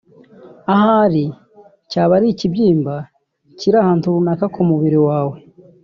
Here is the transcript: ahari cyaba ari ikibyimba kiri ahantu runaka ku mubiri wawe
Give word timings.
ahari 0.73 1.23
cyaba 1.89 2.11
ari 2.17 2.27
ikibyimba 2.33 2.95
kiri 3.57 3.75
ahantu 3.83 4.13
runaka 4.15 4.45
ku 4.53 4.61
mubiri 4.69 4.99
wawe 5.07 5.37